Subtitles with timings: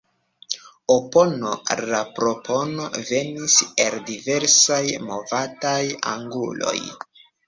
[0.91, 4.79] Opono al la propono venis el diversaj
[5.11, 5.79] movadaj
[6.13, 6.75] anguloj.